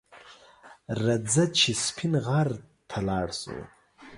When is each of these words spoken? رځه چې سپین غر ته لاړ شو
رځه 1.03 1.45
چې 1.57 1.69
سپین 1.85 2.13
غر 2.25 2.49
ته 2.89 2.97
لاړ 3.07 3.27
شو 3.41 3.57